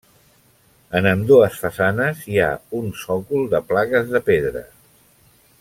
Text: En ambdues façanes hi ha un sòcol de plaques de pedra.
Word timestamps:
En 0.99 1.09
ambdues 1.09 1.59
façanes 1.65 2.25
hi 2.31 2.41
ha 2.45 2.49
un 2.81 2.91
sòcol 3.05 3.47
de 3.55 3.63
plaques 3.71 4.13
de 4.17 4.27
pedra. 4.31 4.69